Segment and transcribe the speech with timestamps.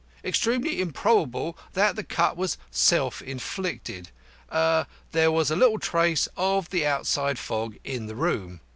[0.23, 4.09] Extremely improbable that the cut was self inflicted.
[4.51, 8.61] There was little trace of the outside fog in the room.